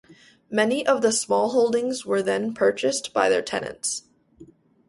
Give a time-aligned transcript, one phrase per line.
[0.49, 4.05] Many of the smallholdings were then purchased by their tenants.